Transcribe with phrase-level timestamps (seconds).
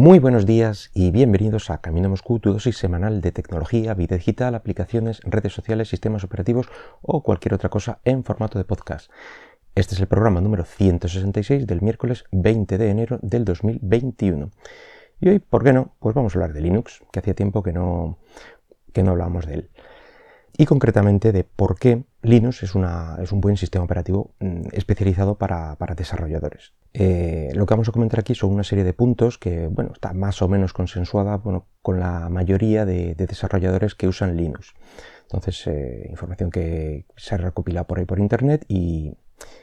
[0.00, 4.54] Muy buenos días y bienvenidos a Camino Moscú, tu dosis semanal de tecnología, vida digital,
[4.54, 6.68] aplicaciones, redes sociales, sistemas operativos
[7.02, 9.10] o cualquier otra cosa en formato de podcast.
[9.74, 14.50] Este es el programa número 166 del miércoles 20 de enero del 2021.
[15.20, 15.92] Y hoy, ¿por qué no?
[15.98, 18.16] Pues vamos a hablar de Linux, que hacía tiempo que no,
[18.94, 19.70] que no hablábamos de él
[20.60, 26.74] y concretamente de por qué Linux es, un buen sistema operativo mm, especializado para, desarrolladores.
[26.92, 30.42] Eh, lo que vamos a comentar aquí son una serie de puntos que está más
[30.42, 34.74] o menos consensuada con la mayoría de, desarrolladores que usan Linux.
[35.22, 39.14] Entonces, eh, información que se recopila por ahí por internet y,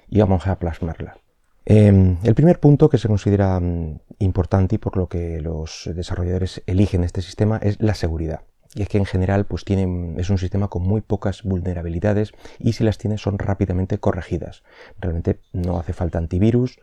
[0.10, 1.20] vamos a plasmarla.
[1.64, 6.64] Em, el primer punto que se considera mm, importante y por lo que los desarrolladores
[6.66, 8.42] eligen este sistema es la seguridad
[8.76, 12.84] y es que en general pues es un sistema con muy pocas vulnerabilidades y si
[12.84, 14.64] las tiene son rápidamente corregidas.
[15.00, 16.80] Realmente no hace falta antivirus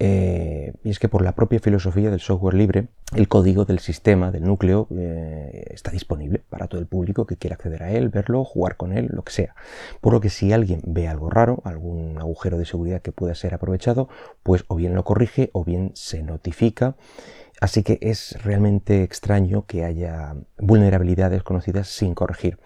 [0.00, 4.32] eh, y es que por la propia filosofía del software libre el código del sistema,
[4.32, 8.44] del núcleo, eh, está disponible para todo el público que quiera acceder a él, verlo,
[8.44, 9.54] jugar con él, lo que sea.
[10.00, 13.54] Por lo que si alguien ve algo raro, algún agujero de seguridad que pueda ser
[13.54, 14.08] aprovechado,
[14.42, 16.96] pues o bien lo corrige o bien se notifica
[17.64, 22.58] Así que es realmente extraño que haya vulnerabilidades conocidas sin corregir,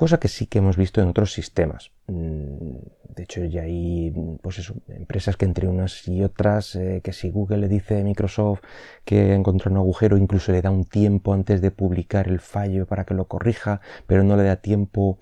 [0.00, 1.90] cosa que sí que hemos visto en otros sistemas.
[2.06, 2.78] Mm,
[3.14, 7.58] de hecho, ya hay pues empresas que entre unas y otras, eh, que si Google
[7.58, 8.62] le dice a Microsoft
[9.04, 13.04] que encontró un agujero, incluso le da un tiempo antes de publicar el fallo para
[13.04, 15.18] que lo corrija, pero no le da tiempo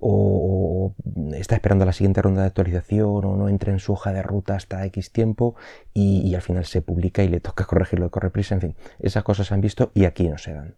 [0.00, 0.92] o,
[1.34, 4.56] está esperando la siguiente ronda de actualización o no entra en su hoja de ruta
[4.56, 5.54] hasta X tiempo
[5.94, 8.56] y, al final se publica y le toca corregirlo de correprisa.
[8.56, 10.74] En fin, esas cosas se han visto y aquí no se dan.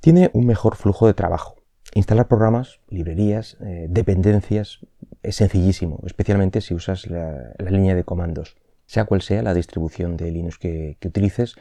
[0.00, 1.61] Tiene un mejor flujo de trabajo.
[1.94, 4.80] Instalar programas, librerías, eh, dependencias
[5.22, 8.56] es sencillísimo, especialmente si usas la, línea de comandos.
[8.86, 11.56] Sea cual sea la distribución de Linux que utilices,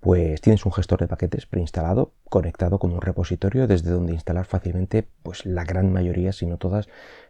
[0.00, 5.08] pues tienes un gestor de paquetes preinstalado conectado con un repositorio desde donde instalar fácilmente
[5.22, 6.88] pues la gran mayoría, si no todas,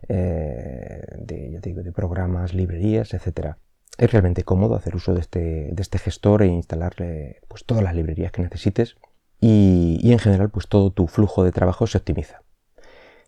[0.08, 3.56] eh, de, programas, librerías, etc.
[3.96, 8.32] Es realmente cómodo hacer uso de este, este gestor e instalarle pues, todas las librerías
[8.32, 8.96] que necesites
[9.40, 12.42] y, en general pues todo tu flujo de trabajo se optimiza.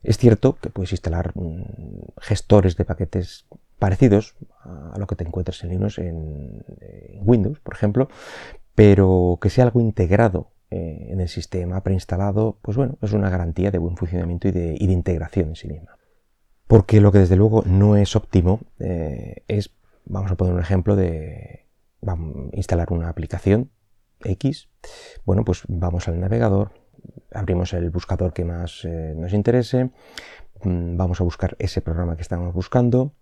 [0.03, 1.63] Es cierto que puedes instalar mm,
[2.19, 3.47] gestores de paquetes
[3.79, 6.63] parecidos a lo que te encuentras en Linux en
[7.23, 8.09] Windows, por ejemplo,
[8.75, 13.73] pero que sea algo integrado eh, en el sistema preinstalado, pues bueno, es una garantía
[13.73, 15.99] de buen funcionamiento y de, integración en sí misma.
[16.69, 20.95] Porque lo que desde luego no es óptimo eh, es, vamos a poner un ejemplo
[20.95, 21.67] de
[22.53, 23.71] instalar una aplicación
[24.23, 24.70] X,
[25.25, 26.73] bueno, pues vamos al navegador,
[27.33, 29.91] abrimos el buscador que más eh, nos interese,
[30.65, 33.13] mm, vamos a buscar ese programa que estamos buscando,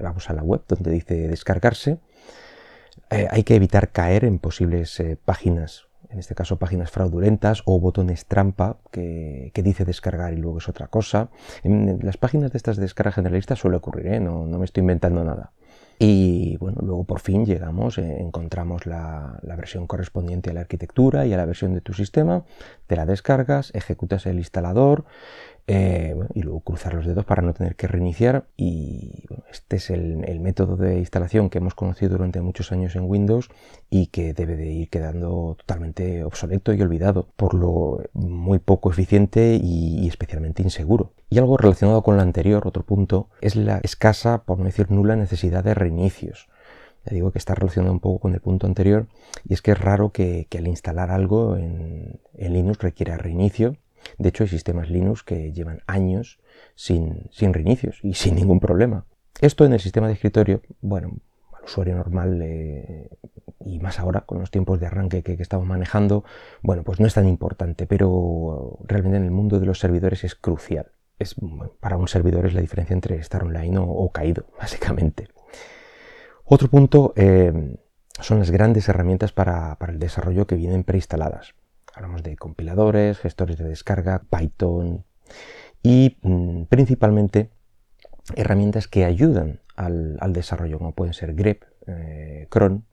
[0.00, 1.98] vamos a la web donde dice descargarse,
[3.10, 7.80] eh, hay que evitar caer en posibles eh, páginas, en este caso páginas fraudulentas o
[7.80, 11.30] botones trampa que, dice descargar y luego es otra cosa.
[11.62, 14.20] En, las páginas de estas de descarga generalistas suele ocurrir, ¿eh?
[14.20, 15.52] no, me estoy inventando nada.
[15.98, 21.32] Y bueno, luego por fin llegamos, encontramos la, la, versión correspondiente a la arquitectura y
[21.32, 22.44] a la versión de tu sistema,
[22.86, 25.04] te la descargas, ejecutas el instalador,
[25.70, 30.40] eh, y luego cruzar los dedos para no tener que reiniciar y este es el,
[30.40, 33.50] método de instalación que hemos conocido durante muchos años en Windows
[33.90, 39.60] y que debe de ir quedando totalmente obsoleto y olvidado por lo muy poco eficiente
[39.62, 41.12] y, especialmente inseguro.
[41.28, 45.16] Y algo relacionado con lo anterior, otro punto, es la escasa, por no decir nula,
[45.16, 46.48] necesidad de reinicios.
[47.04, 49.06] Digo que está relacionado un poco con el punto anterior
[49.46, 53.76] y es que es raro que, al instalar algo en, en Linux requiera reinicio
[54.16, 56.40] de hecho, hay sistemas Linux que llevan años
[56.74, 59.06] sin, reinicios y sin ningún problema.
[59.40, 61.16] Esto en el sistema de escritorio, bueno,
[61.52, 62.42] al usuario normal
[63.64, 66.24] y más ahora con los tiempos de arranque que, estamos manejando,
[66.62, 70.34] bueno, pues no es tan importante, pero realmente en el mundo de los servidores es
[70.34, 70.92] crucial.
[71.18, 71.34] Es,
[71.80, 75.28] para un servidor es la diferencia entre estar online o, caído, básicamente.
[76.44, 77.76] Otro punto eh,
[78.20, 81.54] son las grandes herramientas para el desarrollo que vienen preinstaladas.
[81.98, 85.04] Hablamos de compiladores, gestores de descarga, Python
[85.82, 87.50] y mm, principalmente
[88.36, 92.84] herramientas que ayudan al, desarrollo, como pueden ser grep, eh, cron.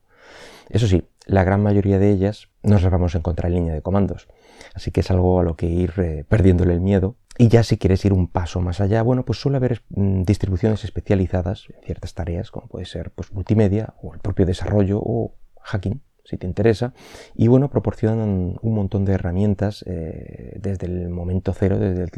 [0.69, 3.83] Eso sí, la gran mayoría de ellas nos las vamos a encontrar en línea de
[3.83, 4.27] comandos.
[4.73, 7.15] Así que es algo a lo que ir eh, perdiéndole el miedo.
[7.37, 10.83] Y ya si quieres ir un paso más allá, bueno, pues suele haber mm, distribuciones
[10.83, 16.01] especializadas en ciertas tareas, como puede ser pues, multimedia o el propio desarrollo o hacking
[16.25, 16.93] si te interesa.
[17.35, 22.11] Y bueno, proporcionan un montón de herramientas eh, desde el momento cero, desde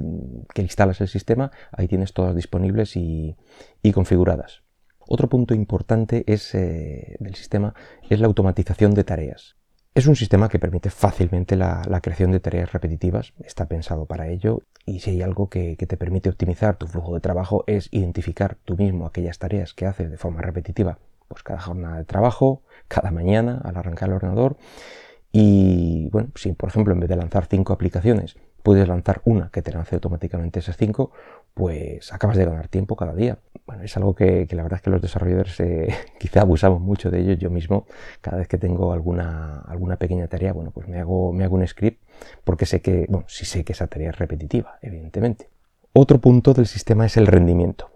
[0.53, 3.35] que instalas el sistema, ahí tienes todas disponibles y,
[3.93, 4.63] configuradas.
[5.07, 7.73] Otro punto importante es, eh, del sistema
[8.09, 9.55] es la automatización de tareas.
[9.97, 14.61] Es un sistema que permite fácilmente la, creación de tareas repetitivas, está pensado para ello
[14.85, 18.77] y si hay algo que, te permite optimizar tu flujo de trabajo es identificar tú
[18.77, 23.61] mismo aquellas tareas que haces de forma repetitiva, pues cada jornada de trabajo, cada mañana
[23.63, 24.57] al arrancar el ordenador
[25.31, 29.61] y bueno, si por ejemplo en vez de lanzar cinco aplicaciones puedes lanzar una que
[29.61, 31.11] te lance automáticamente esas cinco,
[31.53, 33.39] pues acabas de ganar tiempo cada día.
[33.65, 35.87] Bueno, es algo que, la verdad es que los desarrolladores eh,
[36.19, 37.33] quizá abusamos mucho de ello.
[37.33, 37.85] Yo mismo,
[38.19, 41.65] cada vez que tengo alguna, alguna pequeña tarea, bueno, pues me hago, me hago un
[41.65, 42.03] script
[42.43, 45.49] porque sé que, bueno, sí sé que esa tarea es repetitiva, evidentemente.
[45.93, 47.89] Otro punto del sistema es el rendimiento.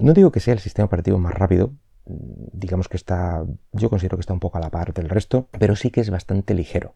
[0.00, 1.72] No digo que sea el sistema operativo más rápido,
[2.08, 5.76] digamos que está, yo considero que está un poco a la par del resto, pero
[5.76, 6.94] sí que es bastante ligero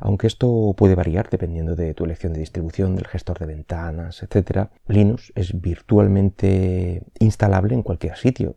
[0.00, 4.68] aunque esto puede variar dependiendo de tu elección de distribución, del gestor de ventanas, etc.
[4.88, 8.56] Linux es virtualmente instalable en cualquier sitio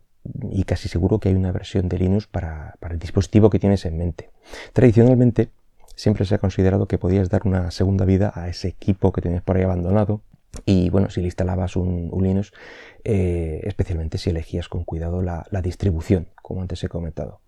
[0.50, 3.98] y casi seguro que hay una versión de Linux para, el dispositivo que tienes en
[3.98, 4.30] mente.
[4.72, 5.50] Tradicionalmente,
[5.94, 9.42] siempre se ha considerado que podías dar una segunda vida a ese equipo que tenías
[9.42, 10.22] por ahí abandonado
[10.66, 12.52] y bueno, si le instalabas un, Linux,
[13.04, 17.40] eh, especialmente si elegías con cuidado la, distribución, como antes he comentado.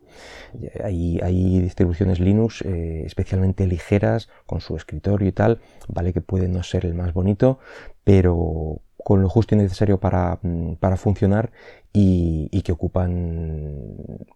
[0.83, 6.63] Hay, distribuciones Linux eh, especialmente ligeras, con su escritorio y tal, vale que puede no
[6.63, 7.59] ser el más bonito,
[8.05, 11.53] pero con lo justo y necesario para, mm, funcionar
[11.93, 13.87] y, que ocupan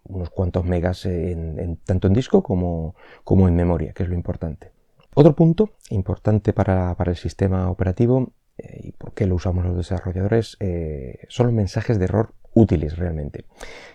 [0.03, 2.95] unos cuantos megas en, tanto en disco como,
[3.25, 4.71] como, en memoria, que es lo importante.
[5.13, 9.75] Otro punto importante para, para el sistema operativo eh, y por qué lo usamos los
[9.75, 13.45] desarrolladores eh, son los mensajes de error útiles realmente.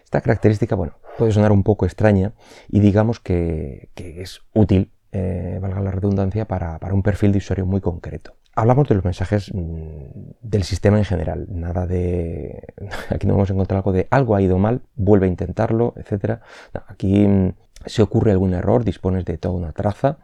[0.05, 2.33] Esta característica, bueno, puede sonar un poco extraña
[2.69, 7.81] y digamos que, es útil, eh, valga la redundancia, para, un perfil de usuario muy
[7.81, 8.35] concreto.
[8.55, 12.63] Hablamos de los mensajes mm, del sistema en general, nada de...
[13.11, 16.41] Aquí no vamos a encontrar algo de algo ha ido mal, vuelve a intentarlo, etc.
[16.89, 17.53] aquí mm,
[17.85, 20.19] si ocurre algún error, dispones de toda una traza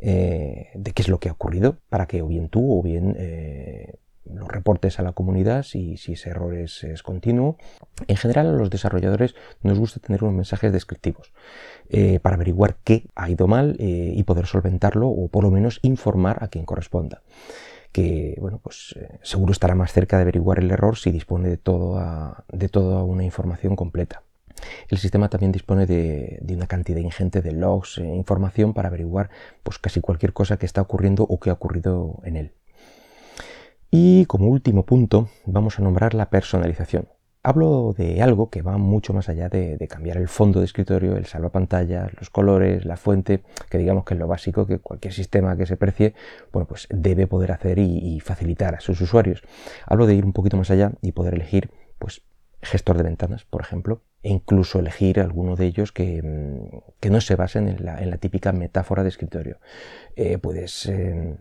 [0.00, 3.16] eh, de qué es lo que ha ocurrido para que o bien tú o bien
[3.18, 3.94] eh,
[4.24, 7.56] lo reportes a la comunidad si, si ese error es, continuo.
[8.08, 11.32] En general a los desarrolladores nos gusta tener unos mensajes descriptivos
[11.88, 16.42] eh, para averiguar qué ha ido mal y poder solventarlo o por lo menos informar
[16.42, 17.22] a quien corresponda
[17.92, 22.68] que bueno, pues seguro estará más cerca de averiguar el error si dispone de de
[22.68, 24.25] toda una información completa.
[24.88, 29.30] El sistema también dispone de, una cantidad ingente de logs e información para averiguar
[29.62, 32.52] pues, casi cualquier cosa que está ocurriendo o que ha ocurrido en él.
[33.90, 37.08] Y como último punto vamos a nombrar la personalización.
[37.42, 41.26] Hablo de algo que va mucho más allá de, cambiar el fondo de escritorio, el
[41.26, 45.64] salvapantallas, los colores, la fuente, que digamos que es lo básico que cualquier sistema que
[45.64, 46.14] se precie,
[46.52, 49.44] bueno, pues debe poder hacer y, y facilitar a sus usuarios.
[49.86, 51.70] Hablo de ir un poquito más allá y poder elegir,
[52.00, 52.22] pues,
[52.62, 57.36] gestor de ventanas, por ejemplo, e incluso elegir alguno de ellos que, mm, no se
[57.36, 59.60] basen en la, típica metáfora de escritorio.
[60.16, 61.36] Eh, puedes em,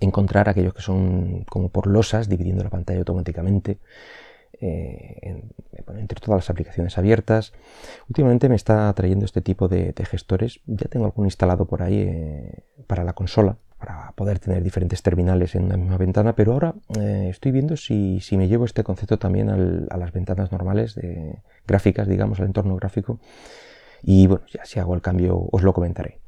[0.00, 3.78] encontrar aquellos que son como por losas, dividiendo la pantalla automáticamente.
[4.58, 5.42] Eh,
[5.98, 7.52] entre todas las aplicaciones abiertas.
[8.08, 10.60] Últimamente me está trayendo este tipo de, gestores.
[10.66, 15.56] Ya tengo alguno instalado por ahí eh, para la consola, para poder tener diferentes terminales
[15.56, 19.50] en una misma ventana, pero ahora eh, estoy viendo si, me llevo este concepto también
[19.50, 23.18] a las ventanas normales de gráficas, digamos, al entorno gráfico.
[24.04, 26.20] Y bueno, ya si hago el cambio os lo comentaré.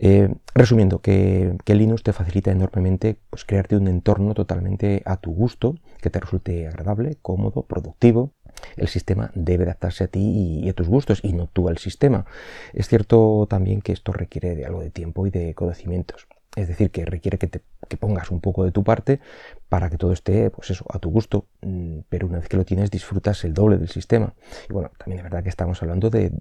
[0.00, 5.76] Eh, resumiendo, que, Linux te facilita enormemente pues, crearte un entorno totalmente a tu gusto,
[6.02, 8.32] que te resulte agradable, cómodo, productivo.
[8.76, 12.26] El sistema debe adaptarse a ti y, a tus gustos y no tú al sistema.
[12.72, 16.26] Es cierto también que esto requiere de algo de tiempo y de conocimientos.
[16.58, 17.60] Es decir, que requiere que, te,
[17.96, 19.20] pongas un poco de tu parte
[19.68, 21.46] para que todo esté, pues eso, a tu gusto.
[21.62, 24.34] Mm, pero una vez que lo tienes, disfrutas el doble del sistema.
[24.68, 26.32] Y bueno, también es verdad que estamos hablando de,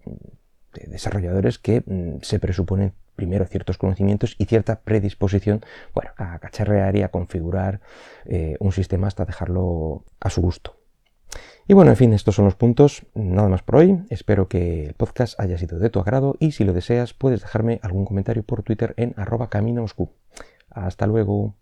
[0.88, 5.62] desarrolladores que mm, se presuponen primero ciertos conocimientos y cierta predisposición
[5.94, 7.80] bueno, a cacharrear y a configurar
[8.26, 10.77] eh, un sistema hasta dejarlo a su gusto.
[11.70, 13.06] Y bueno, en fin, estos son los puntos.
[13.14, 14.00] Nada más por hoy.
[14.10, 17.82] Espero que el podcast haya sido de tu agrado y si lo deseas puedes dejarme
[17.84, 19.86] algún comentario por Twitter en arroba camino
[20.70, 21.56] Hasta luego.